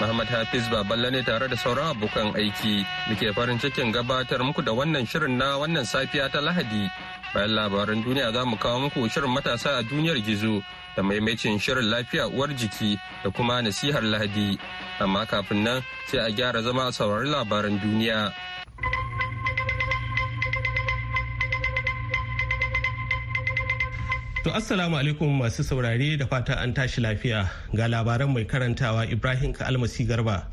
[0.00, 4.72] Muhammad Hafiz Baballe ne tare da sauran abokan aiki muke farin cikin gabatar muku da
[4.72, 6.88] wannan shirin na wannan safiya ta Lahadi.
[7.34, 10.62] Bayan labaran duniya za mu kawo muku shirin matasa a duniyar gizo
[10.96, 14.58] da maimacin shirin lafiya uwar jiki da kuma nasihar Lahadi.
[15.00, 18.32] Amma kafin nan sai a gyara zama a saurari labaran duniya.
[24.42, 27.46] To assalamu alaikum masu saurare da fata an tashi lafiya
[27.76, 30.46] ga labaran mai karantawa Ibrahim Almasi Garba.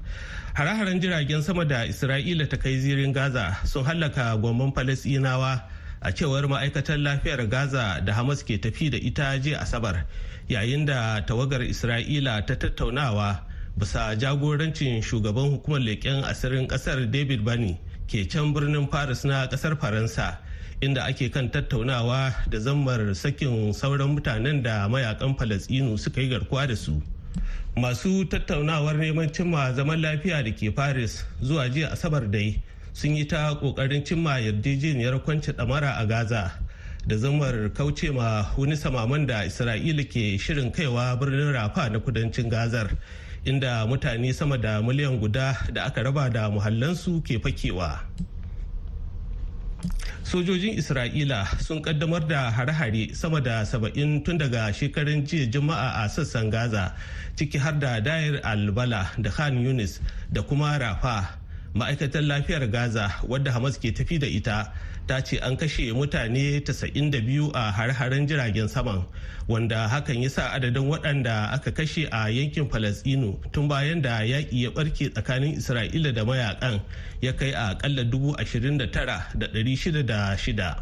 [0.53, 5.63] Hare-haren jiragen sama da Isra'ila ta kai zirin Gaza sun hallaka gwamman Falasɗinawa
[6.03, 10.05] a cewar ma'aikatar lafiyar Gaza da Hamas ke tafi da ita jiya Asabar
[10.47, 13.41] yayin da tawagar Isra'ila ta tattaunawa
[13.75, 19.79] bisa jagorancin shugaban hukumar leƙen asirin ƙasar David Bani ke can birnin Paris na ƙasar
[19.81, 20.37] Faransa.
[20.81, 26.67] Inda ake kan tattaunawa da zammar sakin sauran mutanen da mayaƙan falasinu suka yi garkuwa
[26.67, 27.01] da su
[27.75, 32.61] masu tattaunawar neman cimma zaman lafiya da ke paris zuwa jiya asabar dai
[32.93, 36.51] sun yi ta ƙoƙarin cimma yarjejeniyar kwanci damara a gaza
[37.07, 42.49] da zammar kauce ma wani samaman da isra'ila ke shirin kaiwa birnin rafa na kudancin
[42.49, 42.87] gazar
[43.45, 47.99] inda mutane sama da miliyan guda da aka raba da muhallansu ke fakewa.
[50.23, 56.09] Sojojin isra'ila sun kaddamar da hare-hare sama da saba'in tun daga shekarun jiya juma'a a
[56.09, 56.93] sassan gaza
[57.35, 59.99] ciki har da dayar albala da khan yunis
[60.31, 61.38] da kuma rafa
[61.75, 64.73] ma'aikatar lafiyar gaza wadda hamas ke tafi da ita
[65.07, 69.03] ta ce an kashe mutane 92 a har-haren jiragen saman
[69.47, 74.61] wanda hakan ya sa adadin waɗanda aka kashe a yankin falasɗinu tun bayan da yaƙi
[74.63, 76.81] ya ɓarke tsakanin isra'ila da mayaƙan
[77.21, 80.75] ya kai a ƙalla 29,606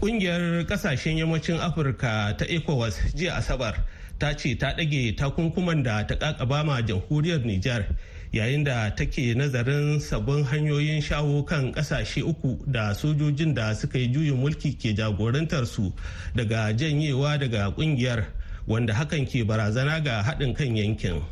[0.00, 3.84] Ƙungiyar ƙasashen yammacin Afirka ta ECOWAS jiya Asabar
[4.18, 7.84] ta ce ta ɗage takunkuman da ta ƙaƙaba ma jamhuriyar Nijar
[8.32, 14.08] yayin da take nazarin sabbin hanyoyin shawo kan ƙasashe uku da sojojin da suka yi
[14.12, 15.92] juyin mulki ke jagorantar su
[16.34, 18.24] daga janyewa daga ƙungiyar
[18.66, 21.22] wanda hakan ke barazana ga haɗin kan yankin.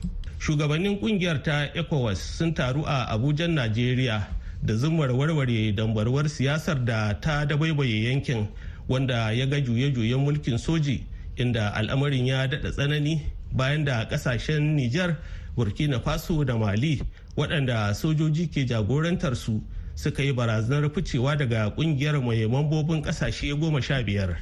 [0.41, 4.26] Shugabannin ƙungiyar ta ecowas sun taru a abujan najeriya
[4.62, 8.48] da zumar warware dambarwar siyasar da ta dabaibaye yankin
[8.88, 11.04] wanda ya ga juye-juyen mulkin soji
[11.36, 13.22] inda al'amarin ya daɗa tsanani
[13.53, 15.16] bayan da ƙasashen nijar
[15.58, 17.02] burkina faso da mali
[17.36, 19.60] waɗanda sojoji ke jagorantar su
[19.96, 24.36] suka yi barazanar ficewa daga ƙungiyar mai mambobin ƙasashe goma sha biyar.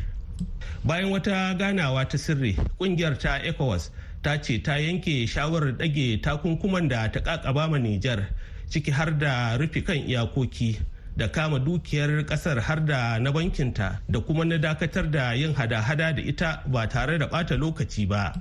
[0.84, 3.91] Bayan wata ganawa ta sirri ƙungiyar ta ecowas
[4.22, 8.28] ta ce ta yanke shawarar ɗage takunkuman da ta ƙaƙaba ma nijar
[8.69, 10.76] ciki har da rufe kan iyakoki
[11.16, 16.12] da kama dukiyar ƙasar har da na bankinta da kuma na dakatar da yin hada-hada
[16.16, 18.32] da ita ba tare da bata lokaci ba.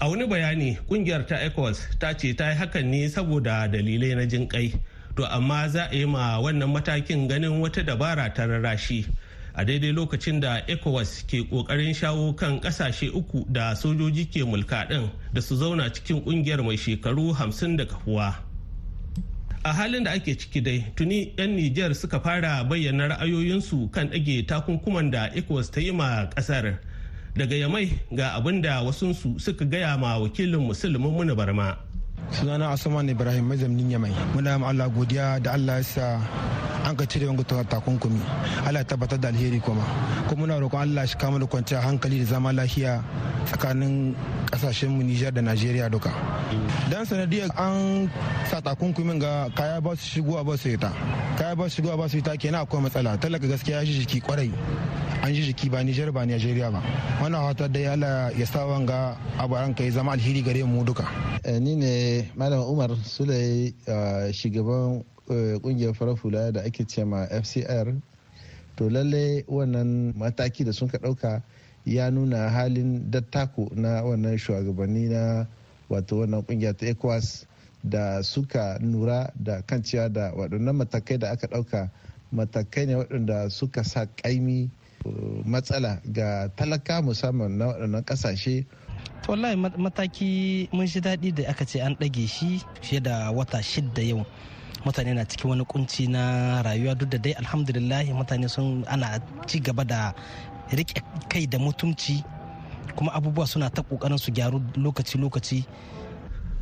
[0.00, 4.24] A wani bayani ƙungiyar ta ecowas ta ce ta yi hakan ne saboda dalilai na
[4.26, 4.72] jin kai
[5.16, 9.04] to amma za a yi ma wannan matakin ganin wata dabara ta rarashi
[9.54, 14.88] a daidai lokacin da ecowas ke ƙoƙarin shawo kan ƙasashe uku da sojoji ke mulka
[14.88, 18.34] din da su zauna cikin ƙungiyar mai shekaru hamsin da kafuwa.
[19.64, 24.46] A halin da ake ciki dai tuni 'yan nijar suka fara bayyana ra'ayoyinsu kan ɗage
[24.46, 26.78] takunkuman da ecowas ta yi ma ƙasar.
[27.36, 31.76] Daga yamai ga abin da wasunsu suka gaya ma wakilin musulmin muna barma.
[32.30, 34.12] Sunana asuman ibrahim mazamnin yamai.
[34.34, 36.06] Muna ma allah godiya da allah ya sa
[36.84, 38.20] an ka cire wanga takunkumi.
[38.66, 39.82] Allah tabbatar da alheri kuma.
[40.28, 43.02] Kuma muna roƙon allah shi kama da kwanciyar hankali da zama lafiya
[43.46, 44.14] tsakanin
[44.50, 46.10] ƙasashen mu nijar da najeriya duka.
[46.90, 48.10] Dan sanadiyar an
[48.50, 50.90] sa takunkumin ga kaya ba su shigo ba su ta
[51.38, 53.18] kaya ba su shigo ba su ta kenan akwai matsala.
[53.18, 54.50] Talaka gaskiya ya shi jiki ƙwarai.
[55.22, 56.80] An ji jiki ba Nijar ba Najeriya ba.
[57.20, 57.94] Wannan hata da ya
[58.32, 61.04] ya sa wanga abu an kai zama alheri gare mu duka.
[61.60, 63.72] Ni ne malam Umar Sule
[64.32, 67.94] shugaban ƙungiyar farar hula da ake ce ma FCR
[68.76, 71.42] to lalle wannan mataki da sun ka ɗauka
[71.84, 75.46] ya nuna halin dattako na wannan shugabanni na
[75.88, 77.46] wato wannan ƙungiya ta ECOWAS
[77.84, 81.90] da suka nura da kan cewa da waɗannan matakai da aka ɗauka
[82.32, 84.68] matakai ne waɗanda suka sa ƙaimi
[85.44, 88.66] matsala ga talaka musamman na waɗannan ƙasashe?
[89.28, 94.02] Wallahi mataki mun shi daɗi da aka ce an ɗage shi fiye da wata shidda
[94.02, 94.24] yau.
[94.84, 99.60] Mutane na cikin wani kunci na rayuwa duk da dai alhamdulillah mutane sun ana ci
[99.60, 100.12] gaba da
[100.72, 102.24] riƙe kai da mutumci
[102.96, 105.64] kuma abubuwa suna ta ƙoƙarin su gyaru lokaci-lokaci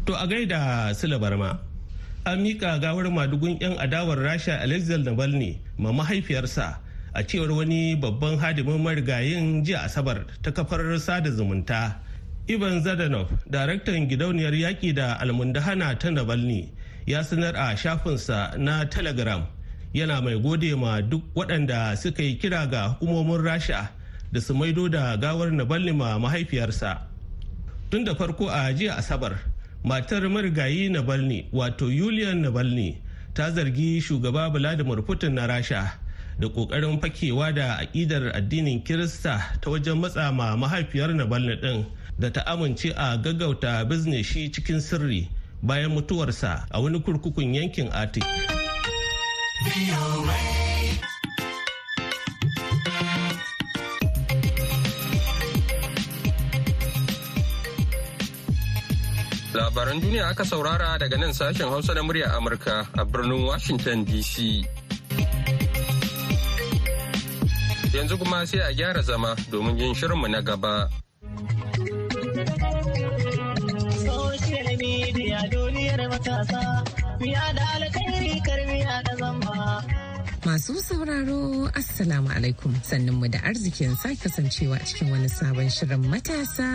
[0.07, 1.59] to a gaida silabar ma
[2.25, 6.79] an mika gawar madugun 'yan adawar rasha alexander navalny ma mahaifiyarsa
[7.15, 12.01] a cewar wani babban hadimin marigayin jiya asabar ta kafar sada zumunta
[12.49, 16.73] ivan zadanov daraktan gidauniyar yaƙi da almundahana ta navalny
[17.09, 19.47] ya sanar a shafinsa na telegram.
[19.95, 23.89] Yana mai gode ma duk waɗanda suka yi kira ga hukumomin rasha
[24.33, 27.01] da su maido da gawar navalny ma mahaifiyarsa.
[27.91, 29.39] Tun da farko a jiya asabar
[29.85, 33.01] matar marigayi navalny wato yulian navalny
[33.35, 35.97] ta zargi shugaba vladimir putin na rasha
[36.39, 41.87] da ƙoƙarin fakewa da aƙidar addinin kirista ta wajen matsa ma mahaifiyar navalny din
[42.19, 45.29] da ta amince a gaggauta bizne shi cikin sirri
[45.63, 48.25] bayan mutuwarsa a wani kurkukun yankin arctic
[59.55, 64.63] Labaran duniya aka saurara daga nan sashen Hausa na murya Amurka a birnin Washington DC.
[67.99, 70.75] Yanzu kuma sai a gyara zama domin yin shirinmu na gaba.
[74.07, 76.63] Social media duniyar matasa,
[77.57, 79.83] da alkhairi karmiya da zamba.
[80.47, 82.73] Masu sauraro Assalamu alaikum
[83.19, 86.69] mu da arzikin sake kasancewa cikin wani sabon shirin matasa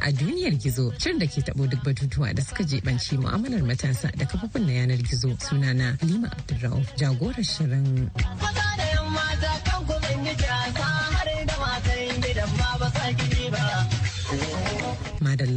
[0.00, 4.24] a duniyar gizo shirin da ke tabo duk batutuwa da suka jebanci mu'amalar matasa da
[4.24, 8.08] kafofin na yanar gizo sunana Lima Abdulrauf jagorar shirin.
[8.40, 9.26] Maza da yamma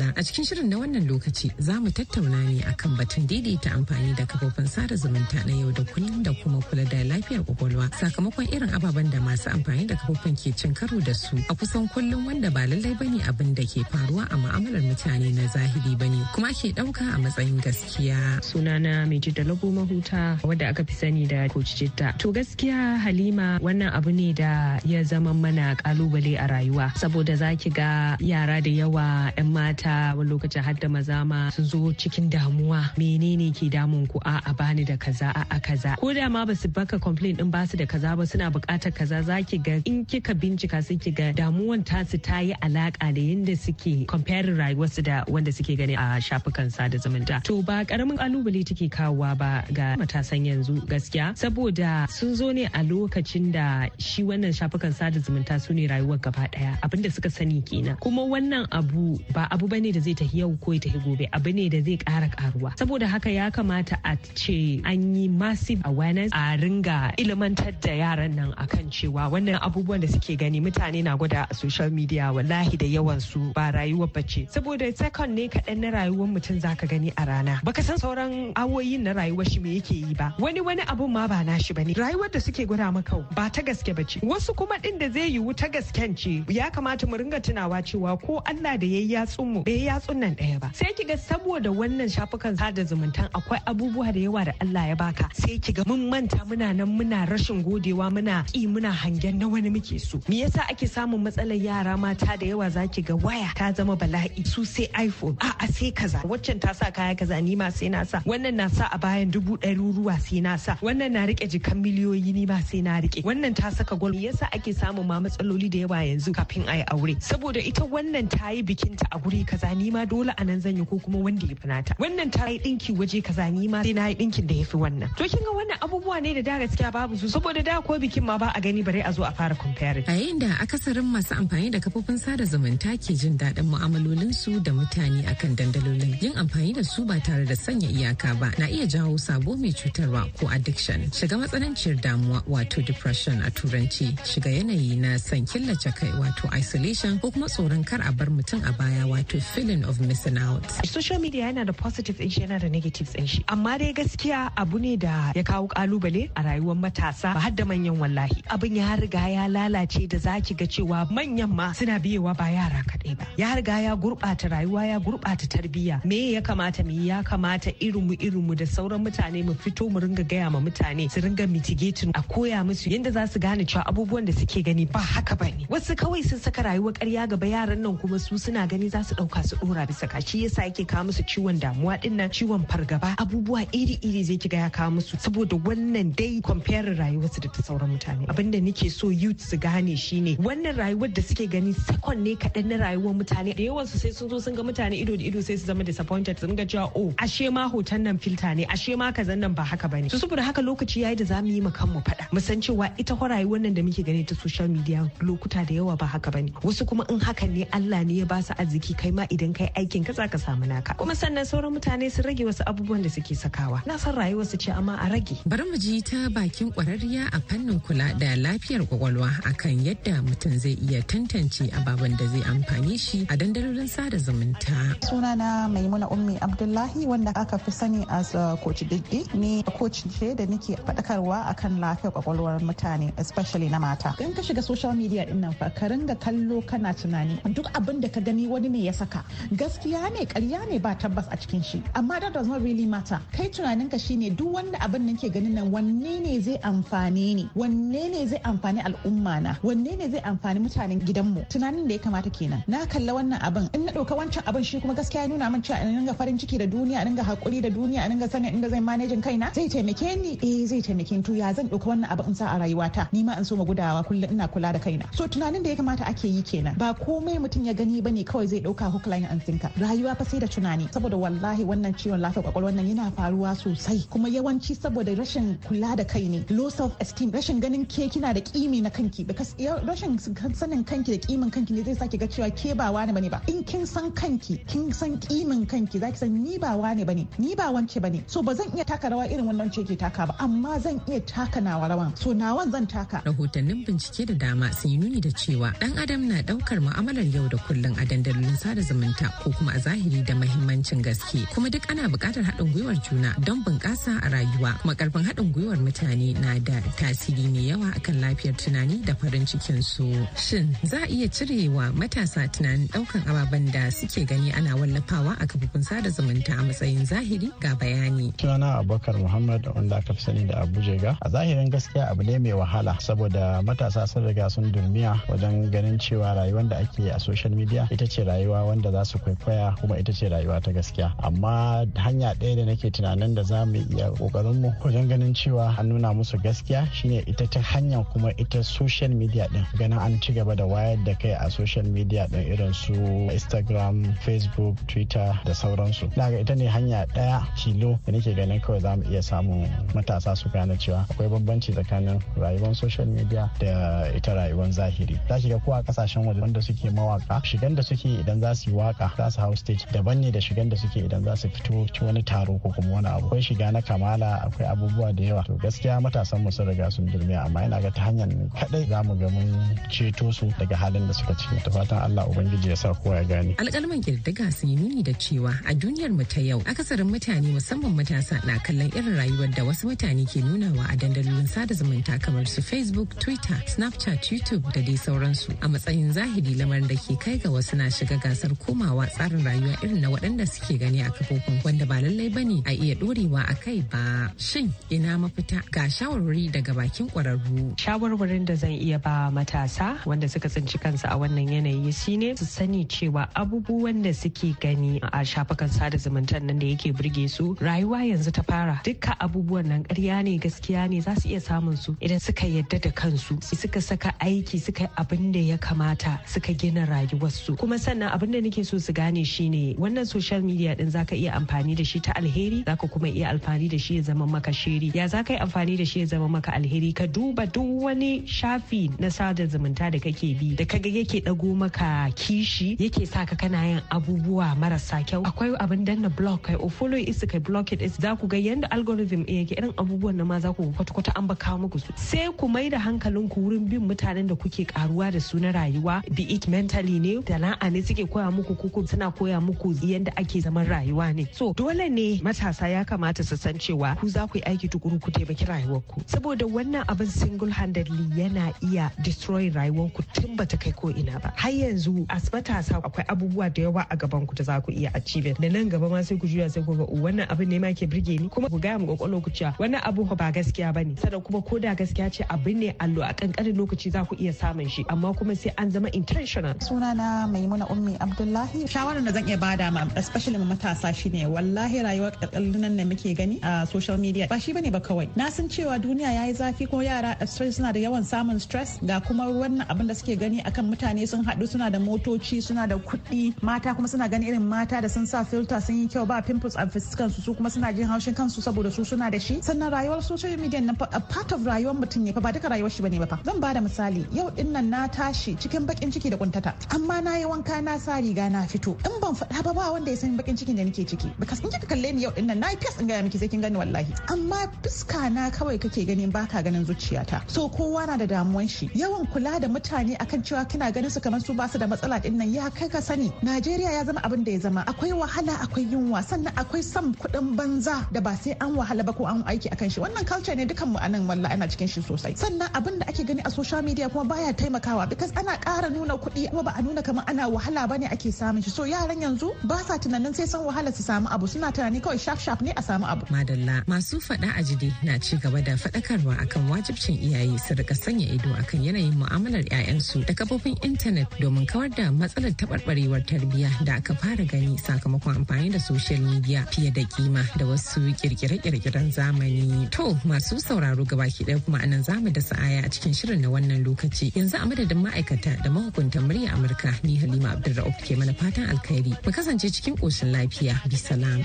[0.03, 4.13] Madalla a cikin shirin na wannan lokaci za mu tattauna ne akan batun daidaita amfani
[4.17, 8.47] da kafofin sada zumunta na yau da kullum da kuma kula da lafiyar ƙwaƙwalwa sakamakon
[8.53, 12.25] irin ababen da masu amfani da kafofin ke cin karo da su a kusan kullum
[12.27, 16.05] wanda ba lallai ba ne abin da ke faruwa a mu'amalar mutane na zahiri ba
[16.09, 18.41] ne kuma ke ɗauka a matsayin gaskiya.
[18.43, 22.17] Sunana mai da lago mahuta wadda aka fi sani da kocijitta.
[22.19, 27.69] To gaskiya Halima wannan abu ne da ya zama mana ƙalubale a rayuwa saboda zaki
[27.69, 32.29] ga yara da yawa 'yan mata wani lokacin har da maza ma sun zo cikin
[32.29, 32.81] damuwa.
[32.97, 34.19] Menene ke damun ku?
[34.25, 35.95] A bani da kaza a kaza.
[35.99, 38.93] Ko da ma ba su baka complain din ba su da kaza ba suna buƙatar
[38.93, 43.21] kaza zaki ga in kika bincika sai ki ga damuwan tasu ta yi alaka da
[43.21, 47.43] yadda suke comparing rayuwarsu da wanda suke gani a shafukan sada zumunta.
[47.43, 52.65] To ba ƙaramin ƙalubale take kawowa ba ga matasan yanzu gaskiya saboda sun zo ne
[52.65, 57.09] a lokacin da shi wannan shafukan sada zumunta su ne rayuwar gaba ɗaya abin da
[57.09, 57.97] suka sani kenan.
[57.99, 61.27] Kuma wannan abu ba abu ba ne da zai tafi yau ko ya tafi gobe
[61.33, 65.81] abu ne da zai kara karuwa saboda haka ya kamata a ce an yi massive
[65.85, 71.03] awareness a ringa ilimantar da yaran nan akan cewa wannan abubuwan da suke gani mutane
[71.03, 74.47] na gwada a social media wallahi da yawan su ba rayuwar bace.
[74.49, 77.59] Saboda second ne kaɗan na rayuwar mutum zaka gani a rana.
[77.63, 80.33] Baka san sauran awoyin na rayuwar shi me yake yi ba.
[80.39, 83.61] Wani wani abun ma ba nashi ba ne rayuwar da suke gwada maka ba ta
[83.61, 84.19] gaske bace.
[84.21, 88.19] Wasu kuma din da zai yiwu ta gasken ce ya kamata mu ringa tunawa cewa
[88.21, 90.69] ko Allah da yayi yatsun mu bai yatsun nan ɗaya ba.
[90.73, 95.29] Sai kiga saboda wannan shafukan sada zumuntan akwai abubuwa da yawa da Allah ya baka.
[95.33, 99.69] Sai kiga mun manta muna nan muna rashin godewa muna ki muna hangen na wani
[99.71, 100.19] muke so.
[100.29, 102.69] Me yasa ake samun matsalar yara mata da yawa?
[102.69, 104.45] Zaki ga waya ta zama bala'i.
[104.45, 105.37] Su sai iPhone.
[105.41, 106.21] A a sai kaza.
[106.23, 108.19] Waccan ta sa kaya kaza ni ma sai na sa.
[108.29, 110.75] Wannan na sa a bayan dubu ɗaruruwa sai na sa.
[110.85, 114.45] Wannan na riƙe jikan miliyoyi ni ma sai na riƙe wannan ta saka gwal yasa
[114.53, 117.15] ake samun ma matsaloli da yawa yanzu kafin a yi aure?
[117.17, 119.62] Saboda ita wannan ta yi bikinta a guri kaza.
[119.71, 121.95] Ni ma dole a nan zan yi ko kuma wanda ya fi nata.
[121.95, 124.77] Wannan ta yi dinki waje kaza ni ma sai na yi dinkin da ya fi
[124.77, 125.15] wannan.
[125.15, 128.23] To kin ga wannan abubuwa ne da da gaskiya babu su saboda da ko bikin
[128.27, 130.03] ma ba a gani bare a zo a fara comparing.
[130.07, 134.59] A yayin da akasarin masu amfani da kafofin sada zumunta ke jin daɗin mu'amalolin su
[134.59, 138.67] da mutane akan dandalolin yin amfani da su ba tare da sanya iyaka ba na
[138.67, 141.07] iya jawo sabo mai cutarwa ko addiction.
[141.11, 144.11] Shiga matsananciyar damuwa wato depression a turanci.
[144.25, 148.61] Shiga yanayi na san killace kai wato isolation ko kuma tsoron kar a bar mutum
[148.67, 150.63] a baya wato feeling of missing out.
[150.85, 153.43] Social media yana da positive ɗin shi yana da negative ɗin shi.
[153.47, 157.63] Amma dai gaskiya abu ne da ya kawo ƙalubale a rayuwar matasa ba har da
[157.63, 158.41] manyan wallahi.
[158.49, 162.81] Abin ya riga ya lalace da zaki ga cewa manyan ma suna biyewa ba yara
[162.89, 163.27] kaɗai ba.
[163.37, 166.03] Ya riga ya gurɓata rayuwa ya gurɓata tarbiyya.
[166.03, 169.87] Me ya kamata mu ya kamata irin mu irin mu da sauran mutane mu fito
[169.91, 173.65] mu ringa gaya ma mutane su ringa mitigating a koya musu yadda za su gane
[173.65, 175.67] cewa abubuwan da suke gani ba haka ba ne.
[175.69, 179.13] Wasu kawai sun saka rayuwar ƙarya gaba yaran nan kuma su suna gani za su
[179.15, 183.15] ɗauka su dora bisa shi yasa yake kawo musu ciwon damuwa ɗin nan ciwon fargaba.
[183.17, 185.17] Abubuwa iri-iri zai kiga ya kawo musu.
[185.19, 188.25] Saboda wannan dai compare rayuwarsu da ta sauran mutane.
[188.27, 192.65] Abinda nake so youth su gane shine wannan rayuwar da suke gani second ne kaɗan
[192.65, 193.55] na rayuwar mutane.
[193.55, 195.83] Da yawan su sai sun zo sun ga mutane ido da ido sai su zama
[195.83, 196.39] disappointed.
[196.39, 198.65] Sun ga cewa oh ashe ma hoton nan filta ne.
[198.65, 201.41] Ashe ma kazan nan ba haka ba ne so saboda haka lokaci yayi da za
[201.41, 202.31] mu yi mu kanmu faɗa.
[202.31, 205.73] Mu san cewa ita kwa rayuwar nan da muke gani ta social media lokuta da
[205.73, 208.53] yawa ba haka ba ne wasu kuma in hakan ne Allah ne ya ba su
[208.53, 210.93] arziki kai ma idan kai aikin ka zaka samu naka.
[210.93, 213.81] Kuma sannan sauran mutane sun rage wasu abubuwan da suke sakawa.
[213.85, 215.41] Na san rayuwar su ce amma a rage.
[215.45, 220.53] Bari mu ji ta bakin kwararriya a fannin kula da lafiyar ƙwaƙwalwa akan yadda mutum
[220.59, 224.93] zai iya tantance ababen da zai amfani shi a dandalolin sada zumunta.
[225.09, 228.31] Sunana maimuna ummi abdullahi wanda aka fi sani as
[228.63, 234.15] coach diddi ni coach ce da nake faɗakarwa akan lafiyar kwakwalwar mutane especially na mata.
[234.19, 237.39] In ka shiga social media ɗin nan fa ka ringa kallo kana tunani.
[237.53, 239.22] Duk abin da ka gani wani ne ya saka.
[239.51, 241.83] Gaskiya ne ƙarya ne ba tabbas a cikin shi.
[241.95, 243.19] Amma that does not really matter.
[243.31, 247.13] Kai tunanin ka shine duk wanda abin nan ke ganin nan wanne ne zai amfane
[247.35, 247.49] ni?
[247.55, 251.45] Wanne ne zai amfani al'umma na wanne ne zai amfani mutanen gidanmu?
[251.49, 252.63] Tunanin da ya kamata kenan.
[252.67, 253.69] Na kalla wannan abin.
[253.75, 256.37] In na ɗauka wancan abin shi kuma gaskiya ya nuna min cewa in ringa farin
[256.37, 259.53] ciki da duniya in ringa haƙuri da duniya in ringa sanin inda zai manejin kaina
[259.53, 260.37] zai taimake ni?
[260.41, 261.21] Eh zai taimake ni.
[261.23, 263.07] To ya zan ɗauka wannan abin in sa a rayuwata?
[263.11, 265.13] Ni ma in so gudawa kullum ina kula da kaina.
[265.15, 266.77] So tunanin da ya kamata ake yi kenan.
[266.77, 270.17] Ba komai mutum ya gani ba ne kawai zai ɗauka hook line and sinker rayuwa
[270.17, 274.07] fa sai da tunani saboda wallahi wannan ciwon lafiyar ƙwaƙwalwa nan yana faruwa sosai.
[274.09, 278.33] Kuma yawanci saboda rashin kula da kai ne low self esteem rashin ganin ke kina
[278.33, 279.25] da kimi na kanki.
[279.25, 280.17] Because rashin
[280.55, 283.29] sanin kanki da kimin kanki ne zai sake ga cewa ke ba wani ba ne
[283.29, 283.41] ba.
[283.47, 287.27] In kin san kanki kin san kimin kanki zaki san ni ba wani ba ne
[287.37, 288.23] ni ba wance ba ne.
[288.27, 291.19] So ba zan iya taka rawa irin wannan ce ke taka ba amma zan iya
[291.25, 292.17] taka nawa rawan.
[292.17, 293.21] So nawan zan taka.
[293.25, 297.47] Rahotannin bincike da dama sun yi nuni da cewa dan adam na ɗaukar mu'amalar yau
[297.49, 301.45] da kullum a dandalin sada zumunta ko kuma a zahiri da mahimmancin gaske.
[301.53, 304.77] Kuma duk ana buƙatar haɗin gwiwar juna don bunƙasa a rayuwa.
[304.81, 309.45] Kuma ƙarfin haɗin gwiwar mutane na da tasiri mai yawa akan lafiyar tunani da farin
[309.45, 310.05] cikin su
[310.37, 315.45] shin za a iya cirewa matasa tunanin ɗaukan ababen da suke gani ana wallafawa a
[315.47, 317.49] kafofin sada zumunta a matsayin zahiri?
[317.59, 318.33] Ga bayani.
[318.37, 322.53] Sunana abubakar muhammad wanda aka fi sani da abujega a zahirin gaskiya abu ne mai
[322.53, 327.51] wahala saboda matasa sun riga sun durmiya wajen ganin cewa rayuwar da ake a social
[327.51, 331.13] media ita ce rayuwa wanda za su kwaikwaya kuma ita ce rayuwa ta gaskiya.
[331.23, 335.75] Amma hanya ɗaya da nake tunanin da za mu iya ƙoƙarin mu wajen ganin cewa
[335.77, 340.19] an nuna musu gaskiya shine ita ta hanya kuma ita social media din ganin an
[340.21, 342.93] ci gaba da wayar da kai a social media din irin su
[343.31, 346.09] instagram facebook twitter da sauransu.
[346.15, 350.35] Daga ita ne hanya ɗaya tilo da nake ganin kawai za mu iya samun matasa
[350.35, 355.19] su gane cewa akwai bambanci tsakanin rayuwar social media da ita rayuwar zahiri.
[355.29, 358.53] Za ki ga ko a ƙasashen waje wanda suke mawaka shigan da suke idan za
[358.55, 361.47] su waƙa za su hau stage daban ne da shigan da suke idan za su
[361.49, 363.27] fito wani taro ko kuma wani abu.
[363.27, 365.43] Akwai shiga na kamala akwai abubuwa da yawa.
[365.45, 369.03] To gaskiya matasan mu sun riga sun durmiya amma ina ga ta hanyar kadai za
[369.03, 369.49] mu ga mun
[369.89, 371.63] ceto su daga halin da suka ciki.
[371.63, 373.55] Da fatan Allah ubangiji ya sa kowa ya gane.
[373.57, 377.93] Alƙalman kirdiga sun yi nuni da cewa a duniyar mu ta yau akasarin mutane musamman
[377.95, 382.45] matasa na kallon irin rayuwar da wasu mutane ke nunawa a dandalolin sada zumunta kamar
[382.45, 385.51] su facebook twitter snapchat youtube da dai sauransu.
[385.61, 389.75] A matsayin zahiri lamarin da ke kai ga wasu na shiga gasar komawa tsarin rayuwa
[389.83, 393.43] irin na waɗanda suke gani a kafofin wanda ba lallai ba ne a iya ɗorewa
[393.49, 394.31] a kai ba.
[394.37, 395.61] Shin ina mafita?
[395.71, 397.75] Ga shawarwari daga bakin ƙwararru.
[397.77, 402.45] Shawarwarin da zan iya ba matasa wanda suka tsinci kansu a wannan yanayi shine su
[402.45, 407.55] sani cewa abubuwan da suke gani a shafukan sada zumunta nan da yake burge su
[407.59, 408.79] rayuwa yanzu ta fara.
[408.83, 412.79] Dukka abubuwan nan ƙarya ne gaskiya ne za su iya samun su idan suka yadda
[412.81, 417.57] da kansu suka saka aiki suka abin da ya kamata suka gina rayuwarsu.
[417.57, 421.33] Kuma sannan abin da nake so su gane shine wannan social media din zaka iya
[421.33, 424.91] amfani da shi ta alheri zaka kuma iya amfani da shi ya zama maka shiri.
[424.93, 426.93] Ya zaka yi amfani da shi ya zama maka alheri?
[426.93, 431.55] Ka duba duk wani shafi na sada zumunta da kake bi da kaga yake dago
[431.55, 435.23] maka kishi yake sa ka kana yin abubuwa marasa kyau.
[435.23, 437.97] Akwai abin danna block kai o follow is kai block it is.
[437.97, 441.25] Za ku ga yanda algorithm yake irin abubuwan na ma za ku kwata kwata an
[441.27, 441.91] baka muku su.
[441.95, 445.51] Sai ku mai da hankalin ku wurin bin mutanen da kuke karuwa da su na
[445.51, 446.03] rayuwa.
[446.13, 450.39] Be it mentally ne sana'a ne suke koya muku kuku suna koya muku yanda ake
[450.41, 451.27] zaman rayuwa ne.
[451.31, 454.99] So dole ne matasa ya kamata su san cewa ku za ku yi aiki tukuru
[455.01, 456.03] ku taimaki rayuwarku.
[456.05, 461.31] Saboda wannan abin single handedly yana iya destroy rayuwarku tun bata kai ko ina ba.
[461.35, 464.91] Har yanzu as matasa akwai abubuwa da yawa a gaban ku da za ku iya
[464.93, 467.71] achieve da nan gaba ma sai ku juya sai ku ga wannan abin ne ma
[467.73, 468.29] ke burge ni.
[468.29, 471.41] Kuma ku gaya mu ƙwaƙwalwa ku cewa wannan abu ba gaskiya ba ne sannan kuma
[471.41, 474.85] ko da gaskiya ce abin ne allo a kankanin lokaci za ku iya samun shi.
[474.89, 476.53] Amma kuma sai an zama intentional.
[476.59, 478.32] Sunana maimuna ummi abdullahi.
[478.33, 482.75] Abdullahi shawarar da zan iya ba da ma especially ma matasa shine wallahi rayuwar kallunan
[482.75, 485.07] da muke gani a social media ba shi ba ne ba kawai.
[485.15, 489.25] Na san cewa duniya yayi zafi ko yara suna da yawan samun stress ga kuma
[489.29, 493.35] wannan abin da suke gani akan mutane sun haɗu suna da motoci suna da kuɗi
[493.43, 496.55] mata kuma suna gani irin mata da sun sa filter sun yi kyau ba pimples
[496.57, 499.41] a fuskan su kuma suna jin haushin kansu saboda su suna da shi.
[499.43, 502.81] Sannan rayuwar social media na part of rayuwar mutum ne fa ba duka rayuwar shi
[502.81, 503.19] ba ne ba fa.
[503.23, 506.99] Zan ba da misali yau ɗin nan na tashi cikin bakin ciki da kuntata amma
[506.99, 508.75] na yi wanka na sa riga na fito.
[508.85, 511.11] In ban faɗa ba ba wanda ya san bakin cikin da nake ciki.
[511.19, 513.41] Because in kika kalle ni yau ɗin nan na fes in gaya miki sai kin
[513.41, 513.93] gani wallahi.
[514.09, 517.29] Amma fuska na kawai kake ganin baka ganin zuciyata.
[517.29, 518.67] So kowa na da damuwan shi.
[518.73, 521.99] Yawan kula da mutane akan cewa kina ganin su kamar su ba su da matsala
[522.01, 523.11] ɗin nan ya kai ka sani.
[523.23, 524.63] Najeriya ya zama abin da ya zama.
[524.67, 526.03] Akwai wahala akwai yunwa.
[526.03, 529.69] Sannan akwai son kuɗin banza da ba sai an wahala ba ko an aiki akan
[529.71, 529.79] shi.
[529.81, 532.15] Wannan culture ne dukan mu a nan wallahi ana cikin shi sosai.
[532.17, 535.97] Sannan abin da ake gani a social media kuma baya taimakawa because ana ƙara nuna
[535.97, 538.49] kuɗi kuma ba a nuna kamar ana wahala ba ne ake samun shi.
[538.49, 541.27] So yaran yanzu ba sa tunanin sai san wahala su samu abu.
[541.27, 543.05] Suna tunani kawai sharp sharp ne a samu abu.
[543.07, 543.63] Madalla.
[543.67, 548.07] Masu faɗa a jide na ci gaba da faɗakarwa akan wajibcin iyaye su riƙa sanya
[548.15, 553.75] ido akan yanayin mu'amalar 'ya'yansu da kafofin intanet domin kawar da matsalar taɓarɓarewar tarbiyya da
[553.75, 559.69] aka fara gani sakamakon amfani da social media fiye da kima da wasu kirkire-kirkiren zamani.
[559.71, 563.21] To masu sauraro gabaki ɗaya kuma a nan za mu da sa'aya a cikin shirin
[563.21, 564.11] na wannan lokaci.
[564.13, 568.97] Yanzu a madadin ma'aikata da mahukuntan murya amurka ni halima abdulra'uf ke mana fatan alkhairi.
[569.05, 570.57] Mu kasance cikin ƙoshin lafiya.
[570.65, 571.21] Bisalam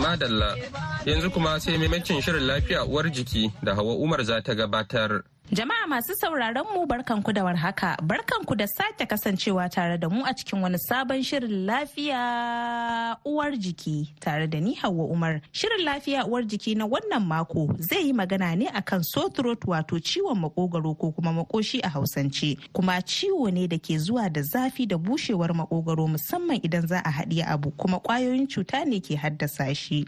[0.00, 0.56] madalla.
[1.04, 5.22] Yanzu kuma sai maimacin shirin lafiya uwar jiki da hawa umar za ta gabatar.
[5.52, 10.32] Jama'a masu sauraron mu barkanku da warhaka, barkanku da sake kasancewa tare da mu a
[10.32, 15.40] cikin wani sabon shirin lafiya uwar jiki tare da ni Hauwa Umar.
[15.52, 20.00] Shirin lafiya uwar jiki na wannan mako zai yi magana ne akan sore throat wato
[20.00, 24.86] ciwon makogaro ko kuma makoshi a Hausance, kuma ciwo ne da ke zuwa da zafi
[24.88, 29.74] da bushewar makogaro musamman idan za a haɗiye abu kuma ƙwayoyin cuta ne ke haddasa
[29.76, 30.06] shi.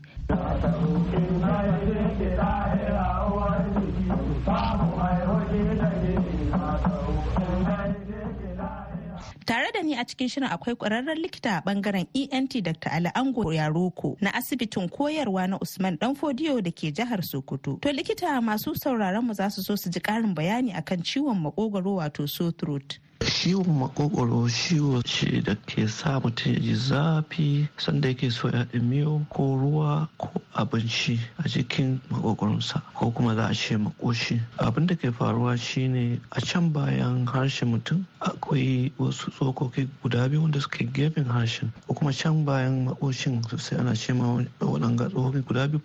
[9.47, 12.91] Tare da ni a cikin shirin akwai ƙwararren likita a ɓangaren ENT Dr.
[12.93, 17.78] Ali Ango Yaroko na asibitin koyarwa na Usman Danfodiyo da ke jihar Sokoto.
[17.80, 21.95] To likita masu sauraron mu za su so su ji ƙarin bayani akan ciwon makogwaro
[22.02, 22.99] wato sore throat.
[23.25, 28.67] Ciwon makogwaro ciwo ce da ke sa mutum ya ji zafi sanda yake so ya
[28.81, 34.87] miyo ko ruwa ko abinci a jikin makogwaronsa ko kuma za a ce makoshi abin
[34.87, 40.61] da ke faruwa shine a can bayan harshen mutum akwai wasu tsokoki guda biyu wanda
[40.61, 45.69] suke gefen harshen ko kuma can bayan makoshin sosai ana ce ma waɗanga tsokoki guda
[45.69, 45.81] biyu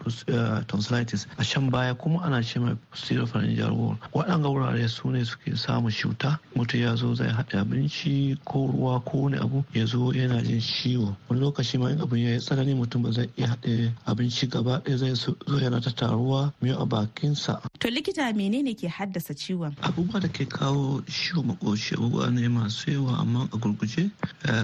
[0.67, 1.27] tonsillitis.
[1.37, 3.97] A can baya kuma ana ce ma posterior pharyngeal wall.
[4.13, 6.39] Waɗanga wurare su ne suke samun cuta.
[6.55, 10.59] Mutum ya zo zai haɗa abinci ko ruwa ko wani abu ya zo yana jin
[10.59, 14.47] ciwo wani lokaci ma in abin ya yi tsanani mutum ba zai iya haɗe abinci
[14.49, 17.61] gaba ɗaya zai zo yana ta taruwa miyo a bakinsa.
[17.79, 19.75] To likita menene ke haddasa ciwon?
[19.81, 24.09] Abubuwa da ke kawo ciwon makoshi abubuwa ne masu yawa amma a gurguje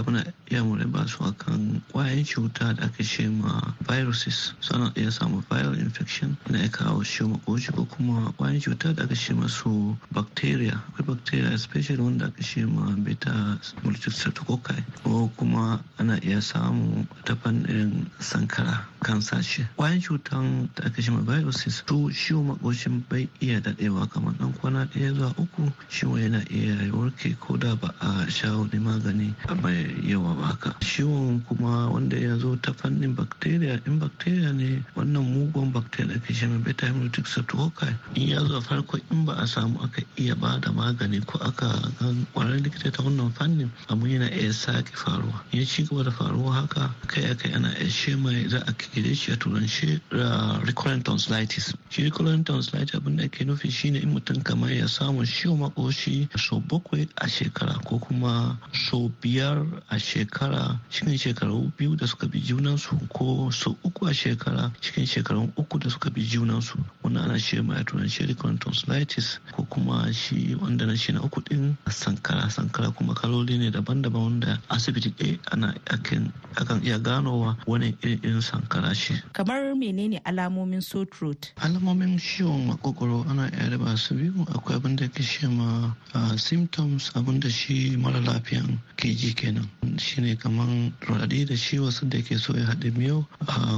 [0.06, 5.12] muna iya mu ba su akan kwayan cuta da ake ce ma viruses sana iya
[5.12, 9.34] samu viral infection na iya kawo ciwon makoshi ko kuma kwayan cuta da ake ce
[9.34, 16.40] masu bacteria akwai bacteria especially wanda ake ce ma beta multistreptococci ko kuma ana iya
[16.42, 23.28] samu ta fannin sankara kan sashe kwayan cutan da aka viruses to ciwon makoshin bai
[23.44, 25.72] iya dadewa kamar dan kwana ɗaya zuwa uku.
[25.90, 30.76] Ciwon yana iya warke ko da ba a sha wani magani mai yawa ba haka.
[30.80, 36.34] Ciwon kuma wanda ya zo ta fannin bacteria in bacteria ne wannan mugun bacteria ake
[36.34, 37.28] shima beta hemolytic
[38.16, 41.68] in ya zo farko in ba a samu aka iya ba da magani ko aka
[42.38, 45.42] kwarar likita ta wannan fannin abu yana iya sake faruwa.
[45.52, 49.32] Ya ci gaba da faruwa haka kai akai ana iya shema za a kire shi
[49.32, 50.00] a turanci
[50.64, 51.74] recurrent tonsillitis.
[51.90, 56.30] Shi recurrent tonsillitis abin da ake nufi shine in mutum kamar ya samu ciwon makoshi
[56.38, 62.28] sau bakwai a shekara ko kuma sau biyar a shekara cikin shekaru biyu da suka
[62.28, 66.78] bi junansu ko sau uku a shekara cikin shekaru uku da suka bi junansu.
[67.02, 71.22] Wannan ana ce ma a turanci recurrent tonsillitis ko kuma shi wanda na shi na
[71.26, 71.76] uku din
[72.28, 75.74] sankara sankara kuma kaloli ne daban-daban wanda asibiti ɗaya ana
[76.56, 79.14] akan iya ganowa wani irin sankara shi.
[79.34, 81.54] Kamar menene alamomin sore throat?
[81.64, 85.94] Alamomin ciwon makogoro ana iya raba su biyu akwai abin da ke shi ma
[86.36, 90.68] symptoms abin da shi mara lafiyan ke ji kenan shine kamar
[91.08, 93.26] raɗaɗi da shi wasu da ke so ya haɗe miyau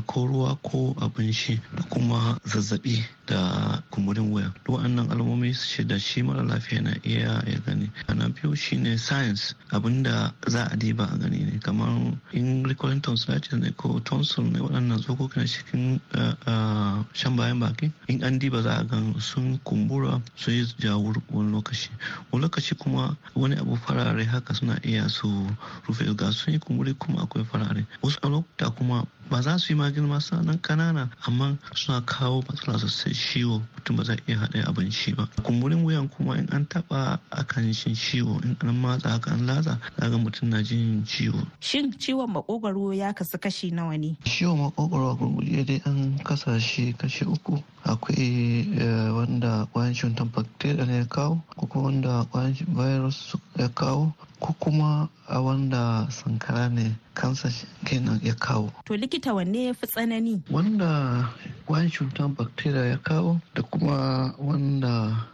[0.08, 6.22] ko ruwa ko abinci da kuma zazzaɓi da kumburin wuya waɗannan alamomi shi da shi
[6.24, 7.92] mara lafiya na iya ya gani.
[8.16, 11.60] Na biyu shine science abin da za a diba a gani ne.
[11.62, 16.02] Kamar in recurrent tonsillitis ne ko tonsil ne waɗannan tsokoki na cikin
[17.14, 21.52] shan bayan baki in an diba za a gan sun kumbura sun yi jawur wani
[21.52, 21.90] lokaci.
[22.32, 25.28] Wani lokaci kuma wani abu farare haka suna iya su
[25.88, 27.86] rufe ga sun yi kumburi kuma akwai farare.
[28.02, 32.80] Wasu lokuta kuma ba za su yi magani masu nan kanana amma suna kawo matsala
[32.80, 33.14] sosai.
[33.14, 35.30] Ciwo mutum ba za iya haɗa abinci ba.
[35.44, 38.42] Kumburin wuyan kuma in an taɓa akan shin ciwo.
[38.44, 41.46] In an matsa haka an latsa ga mutum na jin ciwo.
[41.60, 44.18] Shin ciwon makogaro ya kasu kashi nawa ne?
[44.26, 47.62] Ciwon makogaro a gurguje dai an kasa shi kashi uku.
[47.86, 53.70] Akwai eh, wanda kwayan cutar bacteria ne ya kawo ko kuma wanda kwayan virus ya
[53.70, 54.14] kawo.
[54.40, 57.50] Ko kuma a wanda sankara ne kansa
[57.86, 58.72] kenan ya kawo.
[58.86, 60.42] To likita wanne ya fi tsanani?
[60.52, 61.30] Wanda
[61.68, 65.28] kwayan cutar bacteria ya kawo da kuma wanda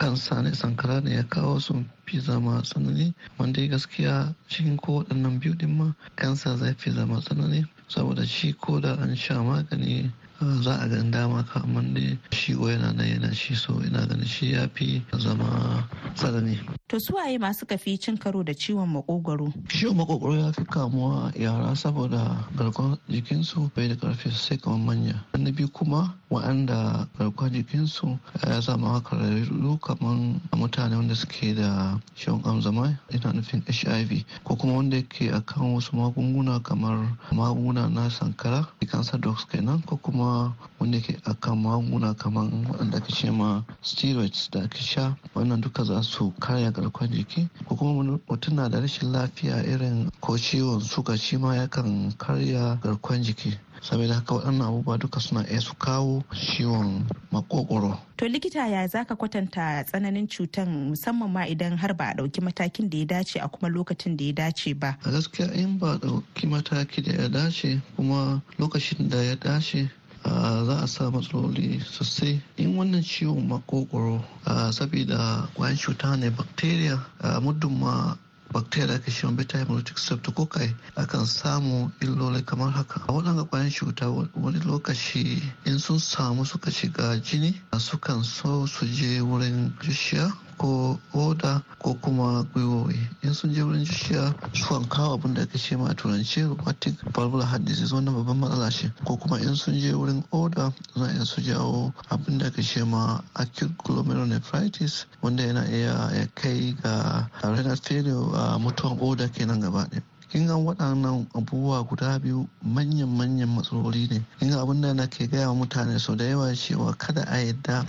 [0.00, 5.38] kansa ne sankara ne ya kawo sun fi zama tsanani wanda gaskiya cikin ko waɗannan
[5.40, 10.10] biyu din ma kansa zai fi zama tsanani saboda shi ko da an sha magani
[10.40, 14.26] za a gan dama ka amma dai shi yana nan yana shi so ina ganin
[14.26, 16.58] shi ya fi zama tsanani.
[16.88, 19.52] To su waye masu kafi cin karo da ciwon makogwaro?
[19.68, 25.24] Ciwon makogwaro ya fi kamuwa yara saboda garkuwar jikinsu bai da ƙarfi sosai kamar manya.
[25.38, 30.16] Na biyu kuma wa'anda garkuwar jikinsu ya zama haka rarru kamar
[30.56, 35.96] mutane wanda suke da ciwon amzama ina nufin HIV ko kuma wanda yake akan wasu
[35.96, 40.29] magunguna kamar magunguna na sankara cancer drugs kenan ko kuma
[40.78, 42.44] wanda yake akan magunguna kamar
[42.78, 47.48] wanda ake ce ma steroids da ake sha wannan duka za su karya garkuwar jiki
[47.68, 52.78] ko kuma mutum na da rashin lafiya irin ko ciwon suga shi ma yakan karya
[52.82, 57.96] garkuwar jiki saboda haka waɗannan abubuwa duka suna iya su kawo ciwon makokoro.
[58.16, 62.40] To likita ya za ka kwatanta tsananin cutan musamman ma idan har ba a ɗauki
[62.44, 64.96] matakin da ya dace a kuma lokacin da ya dace ba.
[65.04, 69.88] A gaskiya in ba a ɗauki mataki da ya dace kuma lokacin da ya dace
[70.24, 72.40] za a sa matsaloli sosai.
[72.56, 74.24] In wannan ciwon makokoro
[74.72, 76.98] saboda kwayan cuta ne bacteria
[77.42, 78.16] muddin ma
[78.52, 83.00] bacteria ke shi beta hemolytic streptococci akan samu illoli kamar haka.
[83.08, 88.86] A waɗanda kwayan cuta wani lokaci in sun samu suka shiga jini sukan so su
[88.86, 92.98] je wurin jishiya ko oda ko kuma gwiwowi.
[93.24, 97.46] In sun je wurin jishiya sukan kawo abin da ake ma a turanci rheumatic valvular
[97.46, 97.92] heart disease.
[97.92, 98.92] Wannan babban matsala ce.
[99.06, 103.20] Ko kuma in sun je wurin oda za iya su jawo abin da ake ma
[103.36, 109.88] acute glomerulonephritis wanda yana iya ya kai ga renal failure a mutuwan oda kenan gaba
[109.88, 110.02] ɗaya.
[110.30, 114.22] Kin ga waɗannan abubuwa guda biyu manyan manyan matsaloli ne.
[114.38, 117.36] Kin ga abin da na ke gaya wa mutane sau da yawa cewa kada a
[117.42, 117.84] yadda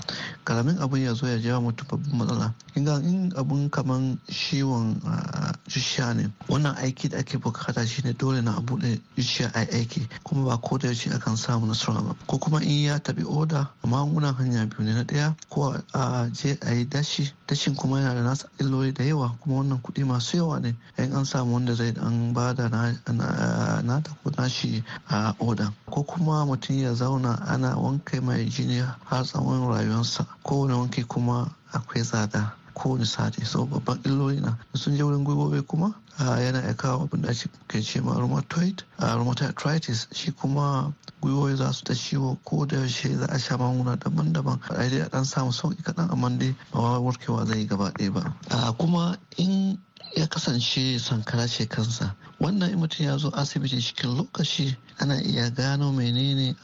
[0.45, 2.53] ƙaramin abin ya zo ya jawo mutum babban matsala.
[2.73, 4.97] Kin ga in abun kaman ciwon
[5.69, 10.07] zuciya ne wannan aiki da ake buƙata shine dole na abu buɗe zuciya a aiki
[10.23, 12.15] kuma ba ko da yaushe akan samu nasara ba.
[12.27, 16.57] Ko kuma in ya tabi oda magungunan hanya biyu ne na ɗaya ko a je
[16.65, 20.37] a yi dashi dashin kuma yana da nasa illoli da yawa kuma wannan kuɗi masu
[20.37, 20.73] yawa ne.
[20.97, 24.01] In an samu wanda zai dan ba da na
[24.35, 25.71] da shi a oda.
[25.89, 30.25] Ko kuma mutum ya zauna ana wanke mai jini har tsawon rayuwarsa.
[30.43, 32.53] Kowane wanke kuma akwai tsada.
[32.73, 33.45] Kowane sati.
[33.45, 34.57] So babban illoli na.
[34.75, 37.33] Sun je wurin gwiwowi kuma yana ya kawo abin da
[37.67, 40.07] ke ce ma rheumatoid rheumatoid arthritis.
[40.13, 44.59] Shi kuma gwiwoyi za su ta ciwo ko da yaushe za a sha magunguna daban-daban.
[44.69, 48.73] A dai a dan samu sauƙi kaɗan amma dai ba warkewa zai gaba ɗaya ba.
[48.77, 49.77] Kuma in
[50.15, 52.15] ya kasance sankara ce kansa.
[52.41, 56.55] Wannan in mutum ya zo asibiti cikin lokaci ana iya gano menene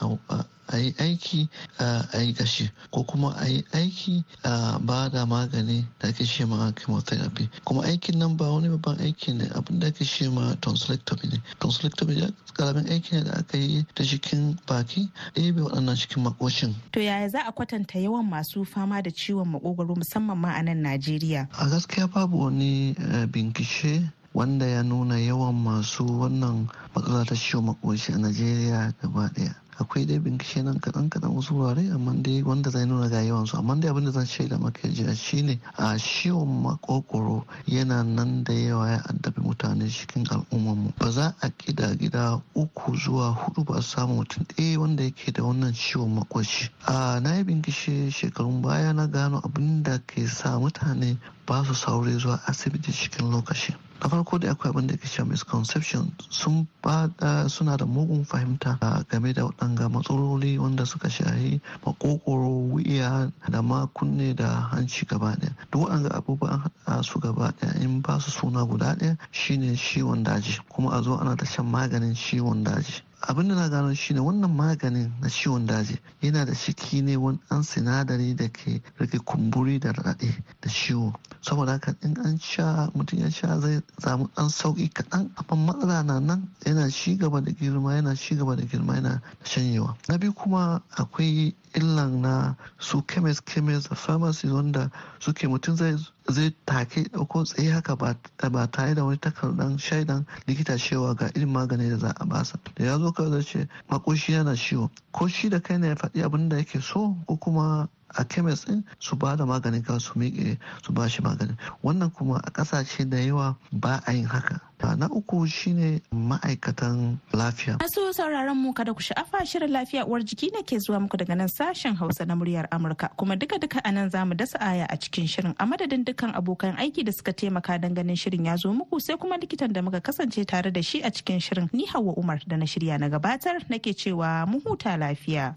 [0.68, 5.86] a yi aiki a yi gashi ko kuma a yi aiki a ba da magani
[6.00, 9.86] da ake shi ma chemotherapy kuma aikin nan ba wani babban aiki ne abin da
[9.86, 14.58] ake shi ma tonsillectomy ne tonsillectomy ya ƙaramin aiki ne da aka yi ta cikin
[14.66, 16.74] baki ɗebe waɗannan cikin makoshin.
[16.92, 20.82] To yaya za a kwatanta yawan masu fama da ciwon makogwaro musamman ma a nan
[20.82, 21.48] Najeriya?
[21.58, 27.64] A gaskiya babu wani eh, bincike wanda ya nuna yawan masu wannan matsala ta ciwon
[27.74, 29.54] makoshi a Najeriya gaba ɗaya.
[29.80, 33.56] akwai dai bincike nan kaɗan kaɗan wasu wurare amma dai wanda zai nuna ga yawansu.
[33.58, 38.52] Amma dai abin da zan shaida maka jiya shine a ciwon makokoro yana nan da
[38.52, 40.92] yawa ya addabi mutane cikin al'ummarmu.
[40.98, 45.42] Ba za a kida gida uku zuwa huɗu ba samu mutum ɗaya wanda yake da
[45.42, 50.58] wannan ciwon makoshi a na yi bincike shekarun baya na gano abin da ke sa
[50.58, 53.74] mutane ba su saure zuwa asibiti cikin lokaci.
[54.00, 57.10] Na farko da akwai abin da ke cewa misconception sun ba
[57.48, 58.78] suna da mugun fahimta
[59.10, 65.34] game da waɗanga matsaloli wanda suka shahi makokoro wuya da ma kunne da hanci gaba
[65.36, 65.54] ɗaya.
[65.72, 70.22] Duk waɗanga abubuwan haɗa su gaba ɗaya in ba su suna guda ɗaya shine ciwon
[70.22, 70.58] daji.
[70.68, 73.02] Kuma a zo ana ta shan maganin ciwon daji.
[73.20, 77.38] Abin da na gano shine wannan maganin na ciwon daji yana da ciki ne wani
[77.50, 81.12] an sinadari da ke rage kumburi da raɗe da ciwo.
[81.40, 85.30] Saboda haka in an sha mutum ya sha zai samu ɗan sauƙi kaɗan.
[85.48, 89.20] Amma matsala na nan yana ci gaba da girma yana ci gaba da girma yana
[89.44, 89.96] shanyewa.
[90.08, 95.96] Na biyu kuma akwai illan na su chemist chemist da pharmacy wanda suke mutum zai
[96.30, 101.48] zai take ko tsaye haka ba tare da wani takardar shaidan likita cewa ga irin
[101.52, 104.90] magani da za a basa da ya zo kawai ce makoshi yana ciwo.
[105.12, 108.64] Ko shi da kai ne ya faɗi abin da yake so ko kuma a kemis
[108.66, 112.50] din su ba da maganin ka su miƙe su ba shi maganin wannan kuma a
[112.50, 114.67] ƙasashe da yawa ba a yin haka.
[114.96, 117.78] Na uku shine ma'aikatan lafiya.
[117.80, 121.34] Masu sauraron mu kada ku sha'afa shirin lafiya uwar jiki ne ke zuwa muku daga
[121.36, 123.10] nan sashen hausa na muryar amurka.
[123.16, 126.32] Kuma duka duka a nan za mu dasa aya a cikin shirin a madadin dukkan
[126.34, 129.82] abokan aiki da suka taimaka don ganin shirin ya zo muku sai kuma likitan da
[129.82, 131.68] muka kasance tare da shi a cikin shirin.
[131.72, 135.54] Ni hawa umar da na shirya na gabatar nake cewa mu huta lafiya.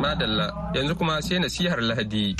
[0.00, 2.36] Madalla yanzu kuma sai nasihar Lahadi.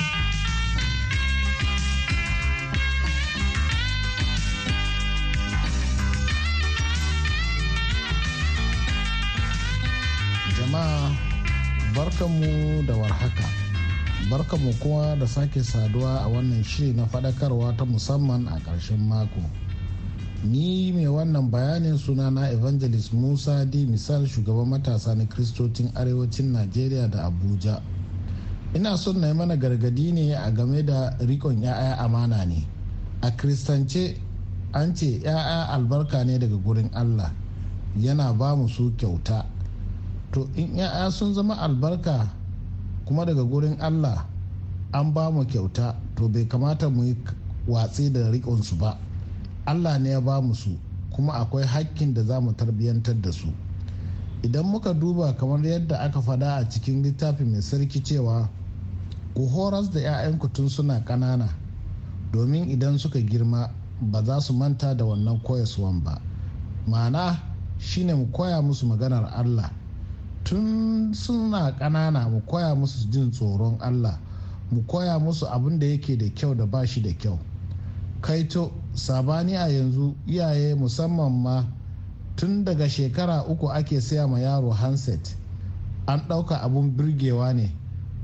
[11.99, 13.43] Barkanmu da warhaka.
[14.31, 19.43] Barkanmu kuma da sake saduwa a wannan shiri na faɗakarwa ta musamman a ƙarshen mako.
[20.43, 27.09] ni mai wannan bayanin sunana evangelist musa di misal shugaban matasa na kristocin arewacin najeriya
[27.11, 27.81] da abuja.
[28.73, 32.63] Ina son na yi mana gargaɗi ne a game da rikon 'ya'ya amana ne.
[33.21, 34.15] A kristance
[34.71, 37.33] an ce 'ya'ya albarka ne daga gurin allah.
[37.99, 39.58] Yana ba mu su kyauta.
[40.31, 42.29] To in 'ya'ya sun zama albarka
[43.05, 44.25] kuma daga gurin allah
[44.93, 47.15] an ba mu kyauta to bai kamata mu yi
[47.67, 48.97] watsi da rikonsu ba.
[49.65, 50.77] Allah ne ya ba mu su
[51.11, 53.47] kuma akwai hakkin da za mu tarbiyyantar da su.
[54.41, 58.49] Idan muka duba kamar yadda aka fada a cikin littafi mai sarki cewa
[59.35, 61.47] ku horas da 'ya'yanku tun suna ƙanana
[62.31, 63.69] domin idan suka girma
[64.01, 66.19] ba za su manta da wannan koyaswan ba.
[66.87, 67.37] Ma'ana
[67.77, 69.69] shine mu koya musu maganar allah.
[70.49, 74.17] Tun suna ƙanana mu koya musu jin tsoron allah
[74.71, 77.39] mu koya musu abin da yake da kyau da ba shi da kyau.
[78.21, 81.65] Kaito saɓani a yanzu iyaye musamman ma
[82.35, 85.35] tun daga shekara uku ake saya ma yaro handset.
[86.07, 87.71] An ɗauka abun birgewa ne.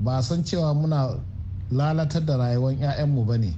[0.00, 1.18] Ba san cewa muna
[1.70, 3.54] lalatar da rayuwar 'ya'yanmu ba ne.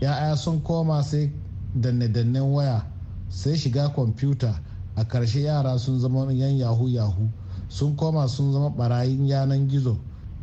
[0.00, 1.32] 'ya'ya sun koma sai
[1.74, 2.84] danne-dannen waya
[3.28, 4.54] sai shiga kwamfuta.
[4.96, 7.28] A ƙarshe yara sun zama yan yahu yahu
[7.74, 9.96] sun koma sun zama barayin yanan gizo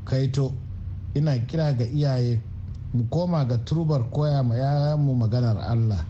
[0.05, 0.51] kaito.
[1.15, 2.41] Ina kira ga iyaye
[2.93, 6.05] mu koma ga turbar koya ma mu maganar Allah.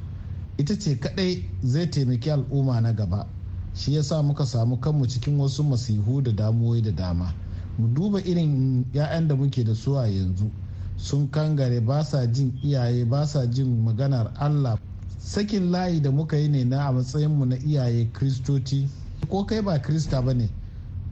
[0.58, 3.28] Ita ce kadai zai taimaki al'umma na gaba.
[3.76, 7.32] Shi yasa muka samu kanmu cikin wasu masihu da damuwai da dama.
[7.78, 10.50] Mu duba irin 'ya'yan da muke da su a yanzu.
[10.98, 14.80] Sun kangare ba sa jin iyaye ba sa jin maganar Allah.
[15.20, 18.88] Sakin layi da muka yi ne na a matsayinmu na iyaye kristoci
[19.30, 20.50] ko kai ba krista ba ne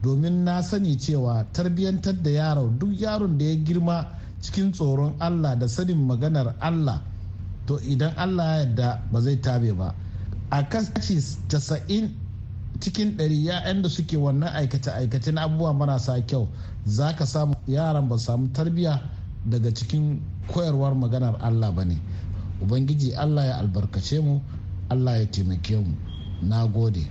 [0.02, 4.06] domin na sani cewa tarbiyyantar da yaro duk yaron da ya girma
[4.40, 7.02] cikin tsoron allah da sanin maganar allah
[7.66, 9.94] to idan allah ya yarda ba zai tabe ba.
[10.50, 12.10] A kashi casa'in
[12.80, 16.48] cikin ɗari ya'yan da suke wannan aikace-aikace na abubuwa marasa kyau
[16.86, 19.00] za ka samu yaran ba samu tarbiyya
[19.46, 22.00] daga cikin koyarwar maganar allah ba ne.
[22.62, 24.40] Ubangiji allah ya albarkace mu
[24.88, 25.94] allah ya taimake mu.
[26.42, 27.04] Na gode.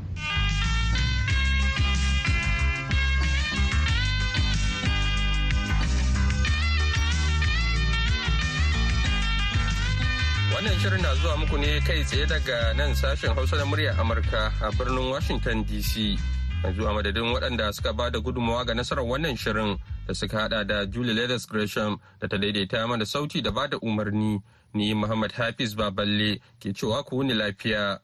[10.60, 14.52] Wannan shirin na zuwa muku ne kai tsaye daga nan sashen Hausa na muryar Amurka
[14.62, 16.20] a birnin Washington DC.
[16.64, 20.66] Yanzu a madadin waɗanda suka ba da gudunmawa ga nasarar wannan shirin da suka hada
[20.68, 24.42] da Julie Leathers Gresham da ta daidaita mana sauti da ba da umarni.
[24.74, 28.00] Ni Muhammad Hafiz Baballe ke cewa ku wuni lafiya.